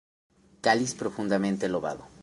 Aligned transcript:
Cáliz 0.65 0.95
profundamente 0.95 1.67
lobado. 1.69 2.03